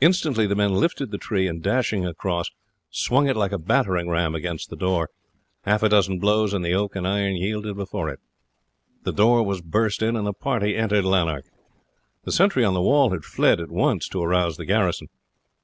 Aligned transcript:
Instantly 0.00 0.46
the 0.46 0.54
men 0.54 0.72
lifted 0.72 1.10
the 1.10 1.18
tree, 1.18 1.48
and 1.48 1.60
dashing 1.64 2.06
across 2.06 2.48
swung 2.90 3.26
it 3.26 3.34
like 3.34 3.50
a 3.50 3.58
battering 3.58 4.08
ram 4.08 4.32
against 4.36 4.70
the 4.70 4.76
door 4.76 5.10
half 5.64 5.82
a 5.82 5.88
dozen 5.88 6.20
blows, 6.20 6.54
and 6.54 6.64
the 6.64 6.74
oak 6.74 6.94
and 6.94 7.08
iron 7.08 7.34
yielded 7.34 7.74
before 7.74 8.08
it. 8.08 8.20
The 9.02 9.10
door 9.12 9.42
was 9.42 9.60
burst 9.60 10.00
in 10.00 10.14
and 10.14 10.28
the 10.28 10.32
party 10.32 10.76
entered 10.76 11.04
Lanark. 11.04 11.46
The 12.22 12.30
sentry 12.30 12.64
on 12.64 12.74
the 12.74 12.80
wall 12.82 13.10
had 13.10 13.24
fled 13.24 13.58
at 13.58 13.68
once 13.72 14.06
to 14.10 14.22
arouse 14.22 14.58
the 14.58 14.64
garrison. 14.64 15.08